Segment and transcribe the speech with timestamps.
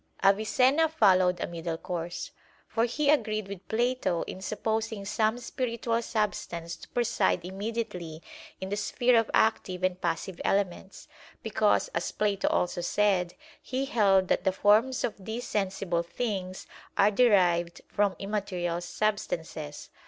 [0.23, 2.31] Avicenna followed a middle course.
[2.67, 8.23] For he agreed with Plato in supposing some spiritual substance to preside immediately
[8.59, 11.07] in the sphere of active and passive elements;
[11.43, 16.65] because, as Plato also said, he held that the forms of these sensible things
[16.97, 19.91] are derived from immaterial substances.